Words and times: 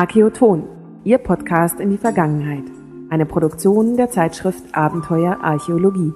Archäoton, 0.00 0.66
Ihr 1.04 1.18
Podcast 1.18 1.78
in 1.78 1.90
die 1.90 1.98
Vergangenheit. 1.98 2.64
Eine 3.10 3.26
Produktion 3.26 3.98
der 3.98 4.10
Zeitschrift 4.10 4.74
Abenteuer 4.74 5.38
Archäologie. 5.42 6.14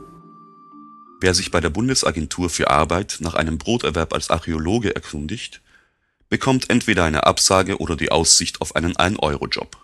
Wer 1.21 1.35
sich 1.35 1.51
bei 1.51 1.61
der 1.61 1.69
Bundesagentur 1.69 2.49
für 2.49 2.71
Arbeit 2.71 3.19
nach 3.21 3.35
einem 3.35 3.59
Broterwerb 3.59 4.15
als 4.15 4.31
Archäologe 4.31 4.95
erkundigt, 4.95 5.61
bekommt 6.31 6.71
entweder 6.71 7.05
eine 7.05 7.27
Absage 7.27 7.77
oder 7.77 7.95
die 7.95 8.11
Aussicht 8.11 8.63
auf 8.63 8.75
einen 8.75 8.95
1-Euro-Job. 8.95 9.77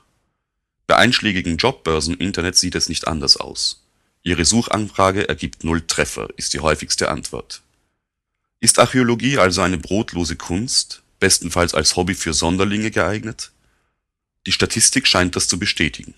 Bei 0.87 0.97
einschlägigen 0.97 1.59
Jobbörsen 1.59 2.15
im 2.15 2.21
Internet 2.21 2.57
sieht 2.57 2.77
es 2.77 2.89
nicht 2.89 3.07
anders 3.07 3.37
aus. 3.37 3.85
Ihre 4.23 4.47
Suchanfrage 4.47 5.29
ergibt 5.29 5.63
null 5.63 5.83
Treffer, 5.83 6.31
ist 6.39 6.55
die 6.55 6.61
häufigste 6.61 7.11
Antwort. 7.11 7.61
Ist 8.61 8.79
Archäologie 8.79 9.37
also 9.37 9.61
eine 9.61 9.77
brotlose 9.77 10.37
Kunst, 10.37 11.03
bestenfalls 11.19 11.75
als 11.75 11.97
Hobby 11.97 12.15
für 12.15 12.33
Sonderlinge 12.33 12.91
geeignet? 12.91 13.53
Die 14.47 14.53
Statistik 14.53 15.07
scheint 15.07 15.37
das 15.37 15.49
zu 15.49 15.59
bestätigen. 15.59 16.15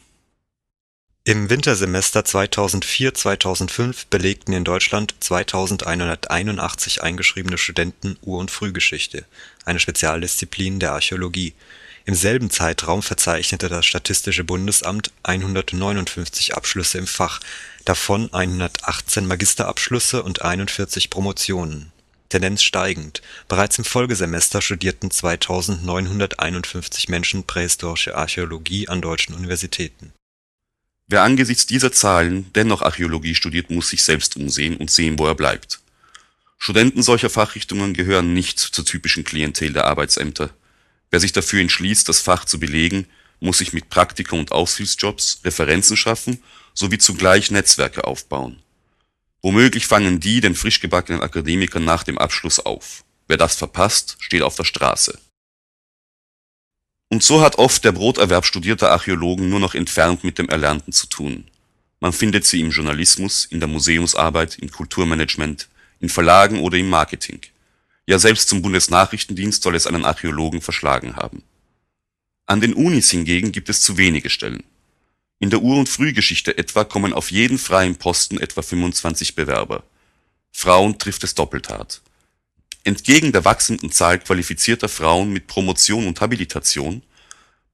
Im 1.24 1.50
Wintersemester 1.50 2.20
2004/2005 2.20 4.06
belegten 4.10 4.52
in 4.52 4.64
Deutschland 4.64 5.14
2.181 5.20 7.00
eingeschriebene 7.00 7.58
Studenten 7.58 8.16
Ur 8.22 8.40
und 8.40 8.50
Frühgeschichte, 8.50 9.24
eine 9.64 9.78
Spezialdisziplin 9.78 10.80
der 10.80 10.92
Archäologie. 10.92 11.54
Im 12.04 12.16
selben 12.16 12.50
Zeitraum 12.50 13.02
verzeichnete 13.02 13.68
das 13.68 13.86
Statistische 13.86 14.42
Bundesamt 14.42 15.12
159 15.22 16.56
Abschlüsse 16.56 16.98
im 16.98 17.06
Fach, 17.06 17.38
davon 17.84 18.32
118 18.32 19.24
Magisterabschlüsse 19.24 20.24
und 20.24 20.42
41 20.42 21.08
Promotionen 21.08 21.91
Tendenz 22.32 22.62
steigend. 22.62 23.20
Bereits 23.46 23.76
im 23.76 23.84
Folgesemester 23.84 24.62
studierten 24.62 25.10
2951 25.10 27.10
Menschen 27.10 27.44
Prähistorische 27.44 28.16
Archäologie 28.16 28.88
an 28.88 29.02
deutschen 29.02 29.34
Universitäten. 29.34 30.14
Wer 31.08 31.24
angesichts 31.24 31.66
dieser 31.66 31.92
Zahlen 31.92 32.50
dennoch 32.54 32.80
Archäologie 32.80 33.34
studiert, 33.34 33.70
muss 33.70 33.90
sich 33.90 34.02
selbst 34.02 34.36
umsehen 34.36 34.78
und 34.78 34.90
sehen, 34.90 35.18
wo 35.18 35.26
er 35.26 35.34
bleibt. 35.34 35.80
Studenten 36.56 37.02
solcher 37.02 37.28
Fachrichtungen 37.28 37.92
gehören 37.92 38.32
nicht 38.32 38.58
zur 38.58 38.86
typischen 38.86 39.24
Klientel 39.24 39.74
der 39.74 39.84
Arbeitsämter. 39.84 40.48
Wer 41.10 41.20
sich 41.20 41.32
dafür 41.32 41.60
entschließt, 41.60 42.08
das 42.08 42.20
Fach 42.20 42.46
zu 42.46 42.58
belegen, 42.58 43.04
muss 43.40 43.58
sich 43.58 43.74
mit 43.74 43.90
Praktika 43.90 44.36
und 44.36 44.52
Aushilfsjobs 44.52 45.42
Referenzen 45.44 45.98
schaffen 45.98 46.42
sowie 46.72 46.96
zugleich 46.96 47.50
Netzwerke 47.50 48.04
aufbauen 48.04 48.61
Womöglich 49.42 49.86
fangen 49.86 50.20
die 50.20 50.40
den 50.40 50.54
frisch 50.54 50.80
gebackenen 50.80 51.20
Akademiker 51.20 51.80
nach 51.80 52.04
dem 52.04 52.16
Abschluss 52.16 52.60
auf. 52.60 53.04
Wer 53.26 53.36
das 53.36 53.56
verpasst, 53.56 54.16
steht 54.20 54.42
auf 54.42 54.54
der 54.54 54.64
Straße. 54.64 55.18
Und 57.08 57.24
so 57.24 57.42
hat 57.42 57.56
oft 57.58 57.84
der 57.84 57.92
Broterwerb 57.92 58.46
studierter 58.46 58.90
Archäologen 58.90 59.50
nur 59.50 59.60
noch 59.60 59.74
entfernt 59.74 60.22
mit 60.22 60.38
dem 60.38 60.48
Erlernten 60.48 60.92
zu 60.92 61.08
tun. 61.08 61.48
Man 62.00 62.12
findet 62.12 62.46
sie 62.46 62.60
im 62.60 62.70
Journalismus, 62.70 63.44
in 63.44 63.60
der 63.60 63.68
Museumsarbeit, 63.68 64.58
im 64.58 64.70
Kulturmanagement, 64.70 65.68
in 66.00 66.08
Verlagen 66.08 66.60
oder 66.60 66.78
im 66.78 66.88
Marketing. 66.88 67.40
Ja 68.06 68.18
selbst 68.18 68.48
zum 68.48 68.62
Bundesnachrichtendienst 68.62 69.62
soll 69.62 69.74
es 69.74 69.86
einen 69.86 70.04
Archäologen 70.04 70.60
verschlagen 70.60 71.16
haben. 71.16 71.42
An 72.46 72.60
den 72.60 72.74
Unis 72.74 73.10
hingegen 73.10 73.52
gibt 73.52 73.68
es 73.68 73.82
zu 73.82 73.96
wenige 73.96 74.30
Stellen 74.30 74.64
in 75.42 75.50
der 75.50 75.60
Ur 75.60 75.76
und 75.76 75.88
Frühgeschichte 75.88 76.56
etwa 76.56 76.84
kommen 76.84 77.12
auf 77.12 77.32
jeden 77.32 77.58
freien 77.58 77.96
Posten 77.96 78.38
etwa 78.38 78.62
25 78.62 79.34
Bewerber. 79.34 79.82
Frauen 80.52 81.00
trifft 81.00 81.24
es 81.24 81.34
doppelt 81.34 81.68
hart. 81.68 82.00
Entgegen 82.84 83.32
der 83.32 83.44
wachsenden 83.44 83.90
Zahl 83.90 84.20
qualifizierter 84.20 84.88
Frauen 84.88 85.32
mit 85.32 85.48
Promotion 85.48 86.06
und 86.06 86.20
Habilitation 86.20 87.02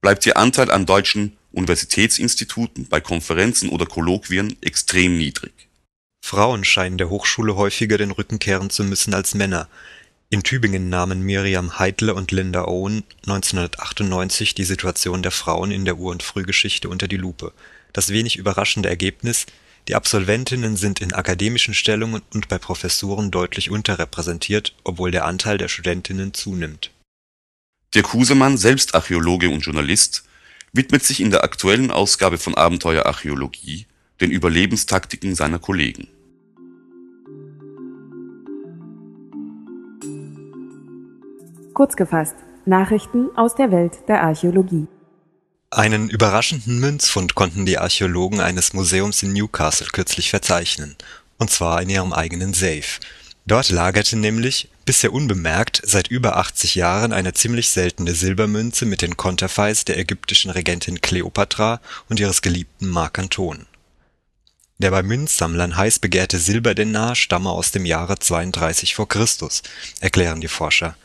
bleibt 0.01 0.25
ihr 0.25 0.35
Anteil 0.35 0.71
an 0.71 0.87
deutschen 0.87 1.37
Universitätsinstituten, 1.51 2.87
bei 2.87 3.01
Konferenzen 3.01 3.69
oder 3.69 3.85
Kolloquien 3.85 4.57
extrem 4.61 5.19
niedrig. 5.19 5.53
Frauen 6.25 6.65
scheinen 6.65 6.97
der 6.97 7.11
Hochschule 7.11 7.55
häufiger 7.55 7.99
den 7.99 8.09
Rücken 8.09 8.39
kehren 8.39 8.71
zu 8.71 8.83
müssen 8.83 9.13
als 9.13 9.35
Männer 9.35 9.69
in 10.31 10.43
Tübingen 10.43 10.89
nahmen 10.89 11.23
Miriam 11.23 11.79
Heidle 11.79 12.13
und 12.13 12.31
Linda 12.31 12.65
Owen 12.65 13.03
1998 13.25 14.53
die 14.53 14.63
Situation 14.63 15.23
der 15.23 15.31
Frauen 15.31 15.71
in 15.71 15.85
der 15.85 15.97
Ur 15.97 16.11
und 16.11 16.21
Frühgeschichte 16.21 16.87
unter 16.87 17.07
die 17.07 17.17
Lupe. 17.17 17.51
Das 17.93 18.09
wenig 18.09 18.35
überraschende 18.35 18.89
Ergebnis: 18.89 19.47
Die 19.87 19.95
Absolventinnen 19.95 20.77
sind 20.77 21.01
in 21.01 21.13
akademischen 21.13 21.73
Stellungen 21.73 22.21
und 22.31 22.47
bei 22.47 22.59
Professuren 22.59 23.31
deutlich 23.31 23.71
unterrepräsentiert, 23.71 24.75
obwohl 24.83 25.09
der 25.09 25.25
Anteil 25.25 25.57
der 25.57 25.67
Studentinnen 25.67 26.35
zunimmt. 26.35 26.91
Dirk 27.95 28.13
Husemann, 28.13 28.57
selbst 28.57 28.93
Archäologe 28.93 29.49
und 29.49 29.61
Journalist, 29.61 30.25
widmet 30.73 31.03
sich 31.03 31.21
in 31.21 31.31
der 31.31 31.43
aktuellen 31.43 31.89
Ausgabe 31.89 32.37
von 32.37 32.53
Abenteuer 32.53 33.07
Archäologie 33.07 33.87
den 34.21 34.29
Überlebenstaktiken 34.29 35.33
seiner 35.33 35.57
Kollegen 35.57 36.07
Kurz 41.79 41.95
gefasst, 41.95 42.35
Nachrichten 42.65 43.29
aus 43.37 43.55
der 43.55 43.71
Welt 43.71 43.99
der 44.09 44.21
Archäologie. 44.21 44.87
Einen 45.69 46.09
überraschenden 46.09 46.77
Münzfund 46.81 47.35
konnten 47.35 47.65
die 47.65 47.77
Archäologen 47.77 48.41
eines 48.41 48.73
Museums 48.73 49.23
in 49.23 49.31
Newcastle 49.31 49.87
kürzlich 49.87 50.29
verzeichnen, 50.29 50.97
und 51.37 51.49
zwar 51.49 51.81
in 51.81 51.89
ihrem 51.89 52.11
eigenen 52.11 52.53
Safe. 52.53 52.99
Dort 53.45 53.69
lagerte 53.69 54.17
nämlich, 54.17 54.67
bisher 54.83 55.13
unbemerkt, 55.13 55.81
seit 55.85 56.09
über 56.09 56.35
80 56.35 56.75
Jahren 56.75 57.13
eine 57.13 57.31
ziemlich 57.31 57.69
seltene 57.69 58.13
Silbermünze 58.13 58.85
mit 58.85 59.01
den 59.01 59.15
Konterfeis 59.15 59.85
der 59.85 59.97
ägyptischen 59.97 60.51
Regentin 60.51 60.99
Kleopatra 60.99 61.79
und 62.09 62.19
ihres 62.19 62.41
geliebten 62.41 62.89
Mark 62.89 63.17
Anton. 63.19 63.67
Der 64.79 64.91
bei 64.91 65.01
Münzsammlern 65.01 65.77
heiß 65.77 65.99
begehrte 65.99 66.39
Silberdenar 66.39 67.15
stamme 67.15 67.51
aus 67.51 67.71
dem 67.71 67.85
Jahre 67.85 68.19
32 68.19 68.95
vor 68.95 69.07
Christus, 69.07 69.63
erklären 70.01 70.41
die 70.41 70.49
Forscher 70.49 70.97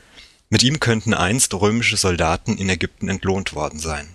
mit 0.50 0.62
ihm 0.62 0.80
könnten 0.80 1.14
einst 1.14 1.52
römische 1.54 1.96
Soldaten 1.96 2.58
in 2.58 2.68
Ägypten 2.68 3.08
entlohnt 3.08 3.54
worden 3.54 3.78
sein. 3.78 4.08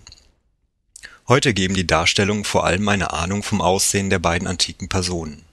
Heute 1.28 1.54
geben 1.54 1.76
die 1.76 1.86
Darstellungen 1.86 2.44
vor 2.44 2.66
allem 2.66 2.88
eine 2.90 3.14
Ahnung 3.14 3.44
vom 3.44 3.62
Aussehen 3.62 4.10
der 4.10 4.20
beiden 4.20 4.48
antiken 4.48 4.90
Personen. 4.90 5.46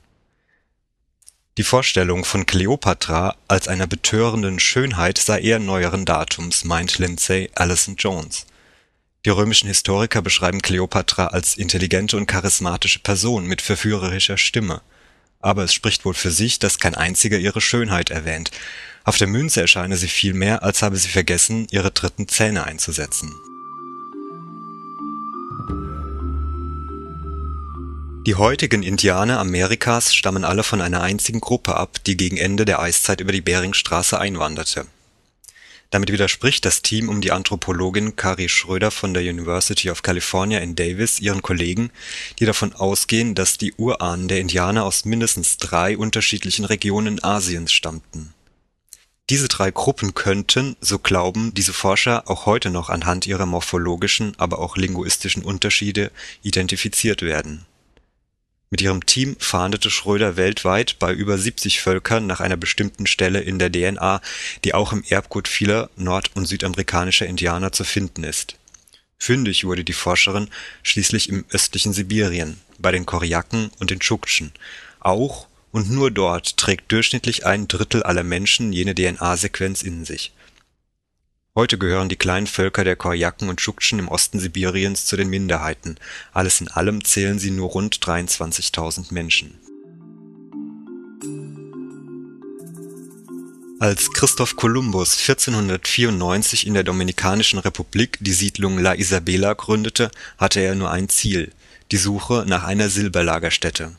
Die 1.58 1.64
Vorstellung 1.64 2.24
von 2.24 2.44
Kleopatra 2.44 3.34
als 3.48 3.66
einer 3.66 3.86
betörenden 3.86 4.60
Schönheit 4.60 5.18
sei 5.18 5.40
eher 5.40 5.58
neueren 5.58 6.04
Datums, 6.04 6.64
meint 6.64 6.98
Lindsay 6.98 7.50
Allison 7.54 7.96
Jones. 7.96 8.46
Die 9.24 9.30
römischen 9.30 9.66
Historiker 9.66 10.22
beschreiben 10.22 10.60
Kleopatra 10.60 11.28
als 11.28 11.56
intelligente 11.56 12.16
und 12.16 12.26
charismatische 12.26 13.00
Person 13.00 13.46
mit 13.46 13.62
verführerischer 13.62 14.36
Stimme. 14.36 14.82
Aber 15.40 15.64
es 15.64 15.72
spricht 15.74 16.04
wohl 16.04 16.14
für 16.14 16.30
sich, 16.30 16.58
dass 16.58 16.78
kein 16.78 16.94
einziger 16.94 17.38
ihre 17.38 17.60
Schönheit 17.60 18.10
erwähnt, 18.10 18.50
auf 19.06 19.16
der 19.18 19.28
Münze 19.28 19.60
erscheine 19.60 19.96
sie 19.96 20.08
vielmehr, 20.08 20.64
als 20.64 20.82
habe 20.82 20.96
sie 20.96 21.08
vergessen, 21.08 21.68
ihre 21.70 21.92
dritten 21.92 22.26
Zähne 22.26 22.64
einzusetzen. 22.64 23.32
Die 28.26 28.34
heutigen 28.34 28.82
Indianer 28.82 29.38
Amerikas 29.38 30.12
stammen 30.12 30.44
alle 30.44 30.64
von 30.64 30.80
einer 30.80 31.02
einzigen 31.02 31.40
Gruppe 31.40 31.76
ab, 31.76 32.02
die 32.04 32.16
gegen 32.16 32.36
Ende 32.36 32.64
der 32.64 32.80
Eiszeit 32.80 33.20
über 33.20 33.30
die 33.30 33.40
Beringstraße 33.40 34.18
einwanderte. 34.18 34.86
Damit 35.90 36.10
widerspricht 36.10 36.64
das 36.64 36.82
Team 36.82 37.08
um 37.08 37.20
die 37.20 37.30
Anthropologin 37.30 38.16
Kari 38.16 38.48
Schröder 38.48 38.90
von 38.90 39.14
der 39.14 39.22
University 39.22 39.88
of 39.88 40.02
California 40.02 40.58
in 40.58 40.74
Davis 40.74 41.20
ihren 41.20 41.42
Kollegen, 41.42 41.92
die 42.40 42.44
davon 42.44 42.72
ausgehen, 42.72 43.36
dass 43.36 43.56
die 43.56 43.72
Urahnen 43.74 44.26
der 44.26 44.40
Indianer 44.40 44.84
aus 44.84 45.04
mindestens 45.04 45.58
drei 45.58 45.96
unterschiedlichen 45.96 46.64
Regionen 46.64 47.22
Asiens 47.22 47.72
stammten 47.72 48.34
diese 49.28 49.48
drei 49.48 49.70
Gruppen 49.70 50.14
könnten, 50.14 50.76
so 50.80 50.98
glauben 50.98 51.52
diese 51.52 51.72
Forscher, 51.72 52.30
auch 52.30 52.46
heute 52.46 52.70
noch 52.70 52.90
anhand 52.90 53.26
ihrer 53.26 53.46
morphologischen, 53.46 54.34
aber 54.38 54.60
auch 54.60 54.76
linguistischen 54.76 55.42
Unterschiede 55.42 56.12
identifiziert 56.42 57.22
werden. 57.22 57.66
Mit 58.70 58.80
ihrem 58.80 59.06
Team 59.06 59.36
fahndete 59.38 59.90
Schröder 59.90 60.36
weltweit 60.36 60.98
bei 60.98 61.12
über 61.12 61.38
70 61.38 61.80
Völkern 61.80 62.26
nach 62.26 62.40
einer 62.40 62.56
bestimmten 62.56 63.06
Stelle 63.06 63.40
in 63.40 63.58
der 63.58 63.70
DNA, 63.70 64.20
die 64.64 64.74
auch 64.74 64.92
im 64.92 65.04
Erbgut 65.08 65.46
vieler 65.48 65.88
nord 65.96 66.30
und 66.34 66.46
südamerikanischer 66.46 67.26
Indianer 67.26 67.72
zu 67.72 67.84
finden 67.84 68.24
ist. 68.24 68.56
Fündig 69.18 69.64
wurde 69.64 69.84
die 69.84 69.92
Forscherin 69.92 70.48
schließlich 70.82 71.28
im 71.28 71.44
östlichen 71.50 71.92
Sibirien, 71.92 72.60
bei 72.78 72.92
den 72.92 73.06
Korjaken 73.06 73.70
und 73.78 73.90
den 73.90 74.00
Tschuktschen, 74.00 74.52
auch 75.00 75.46
und 75.76 75.90
nur 75.90 76.10
dort 76.10 76.56
trägt 76.56 76.90
durchschnittlich 76.90 77.44
ein 77.44 77.68
Drittel 77.68 78.02
aller 78.02 78.22
Menschen 78.22 78.72
jene 78.72 78.94
DNA-Sequenz 78.94 79.82
in 79.82 80.06
sich. 80.06 80.32
Heute 81.54 81.76
gehören 81.76 82.08
die 82.08 82.16
kleinen 82.16 82.46
Völker 82.46 82.82
der 82.82 82.96
Korjaken 82.96 83.50
und 83.50 83.60
Tschuktschen 83.60 83.98
im 83.98 84.08
Osten 84.08 84.40
Sibiriens 84.40 85.04
zu 85.04 85.18
den 85.18 85.28
Minderheiten, 85.28 85.98
alles 86.32 86.62
in 86.62 86.68
allem 86.68 87.04
zählen 87.04 87.38
sie 87.38 87.50
nur 87.50 87.68
rund 87.68 87.98
23.000 87.98 89.12
Menschen. 89.12 89.58
Als 93.78 94.10
Christoph 94.12 94.56
Kolumbus 94.56 95.18
1494 95.28 96.66
in 96.66 96.72
der 96.72 96.84
Dominikanischen 96.84 97.58
Republik 97.58 98.16
die 98.22 98.32
Siedlung 98.32 98.78
La 98.78 98.94
Isabela 98.94 99.52
gründete, 99.52 100.10
hatte 100.38 100.60
er 100.60 100.74
nur 100.74 100.90
ein 100.90 101.10
Ziel: 101.10 101.52
die 101.92 101.98
Suche 101.98 102.46
nach 102.48 102.64
einer 102.64 102.88
Silberlagerstätte. 102.88 103.94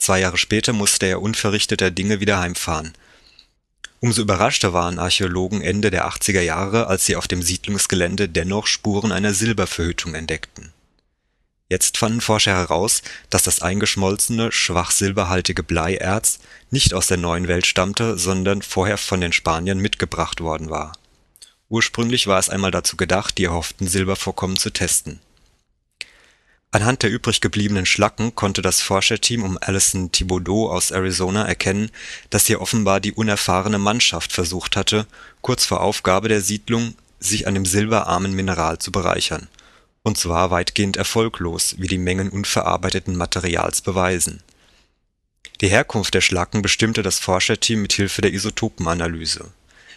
Zwei 0.00 0.18
Jahre 0.18 0.38
später 0.38 0.72
musste 0.72 1.06
er 1.06 1.22
unverrichteter 1.22 1.92
Dinge 1.92 2.18
wieder 2.18 2.40
heimfahren. 2.40 2.94
Umso 4.00 4.22
überraschter 4.22 4.72
waren 4.72 4.98
Archäologen 4.98 5.60
Ende 5.60 5.92
der 5.92 6.08
80er 6.08 6.40
Jahre, 6.40 6.88
als 6.88 7.06
sie 7.06 7.14
auf 7.14 7.28
dem 7.28 7.42
Siedlungsgelände 7.42 8.28
dennoch 8.28 8.66
Spuren 8.66 9.12
einer 9.12 9.34
Silberverhüttung 9.34 10.14
entdeckten 10.14 10.72
Jetzt 11.70 11.98
fanden 11.98 12.20
Forscher 12.20 12.56
heraus, 12.56 13.00
dass 13.30 13.44
das 13.44 13.62
eingeschmolzene, 13.62 14.50
schwach 14.50 14.90
silberhaltige 14.90 15.62
Bleierz 15.62 16.40
nicht 16.70 16.94
aus 16.94 17.06
der 17.06 17.16
Neuen 17.16 17.46
Welt 17.46 17.64
stammte, 17.64 18.18
sondern 18.18 18.60
vorher 18.60 18.98
von 18.98 19.20
den 19.20 19.32
Spaniern 19.32 19.78
mitgebracht 19.78 20.40
worden 20.40 20.68
war. 20.68 20.94
Ursprünglich 21.68 22.26
war 22.26 22.40
es 22.40 22.48
einmal 22.48 22.72
dazu 22.72 22.96
gedacht, 22.96 23.38
die 23.38 23.44
erhofften 23.44 23.86
Silbervorkommen 23.86 24.56
zu 24.56 24.70
testen. 24.70 25.20
Anhand 26.72 27.02
der 27.02 27.10
übrig 27.10 27.40
gebliebenen 27.40 27.86
Schlacken 27.86 28.34
konnte 28.34 28.62
das 28.62 28.80
Forscherteam 28.80 29.42
um 29.42 29.58
Alison 29.60 30.12
Thibodeau 30.12 30.70
aus 30.70 30.92
Arizona 30.92 31.46
erkennen, 31.46 31.90
dass 32.30 32.46
hier 32.46 32.60
offenbar 32.60 33.00
die 33.00 33.12
unerfahrene 33.12 33.78
Mannschaft 33.78 34.32
versucht 34.32 34.76
hatte, 34.76 35.06
kurz 35.40 35.64
vor 35.64 35.80
Aufgabe 35.80 36.28
der 36.28 36.40
Siedlung 36.40 36.94
sich 37.18 37.46
an 37.48 37.54
dem 37.54 37.66
silberarmen 37.66 38.32
Mineral 38.32 38.78
zu 38.78 38.92
bereichern 38.92 39.48
und 40.02 40.18
zwar 40.18 40.50
weitgehend 40.50 40.96
erfolglos, 40.96 41.76
wie 41.78 41.86
die 41.86 41.98
Mengen 41.98 42.30
unverarbeiteten 42.30 43.16
Materials 43.16 43.80
beweisen. 43.80 44.42
Die 45.60 45.68
Herkunft 45.68 46.14
der 46.14 46.22
Schlacken 46.22 46.62
bestimmte 46.62 47.02
das 47.02 47.18
Forscherteam 47.18 47.82
mit 47.82 47.92
Hilfe 47.92 48.22
der 48.22 48.32
Isotopenanalyse. 48.32 49.50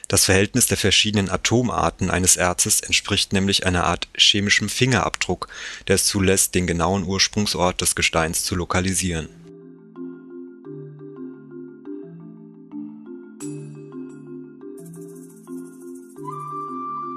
Das 0.08 0.26
Verhältnis 0.26 0.68
der 0.68 0.78
verschiedenen 0.78 1.30
Atomarten 1.30 2.12
eines 2.12 2.36
Erzes 2.36 2.82
entspricht 2.82 3.32
nämlich 3.34 3.66
einer 3.66 3.86
Art 3.86 4.08
chemischem 4.16 4.70
Fingerabdruck, 4.70 5.48
der 5.88 5.96
es 5.96 6.06
zulässt, 6.06 6.54
den 6.56 6.68
genauen 6.68 7.04
Ursprungsort 7.04 7.82
des 7.82 7.96
Gesteins 7.96 8.44
zu 8.44 8.56
lokalisieren. 8.56 9.30